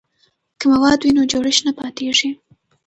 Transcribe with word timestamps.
که 0.59 0.65
مواد 0.71 0.99
وي 1.01 1.11
نو 1.17 1.21
جوړښت 1.31 1.61
نه 1.67 1.71
پاتیږي. 1.79 2.29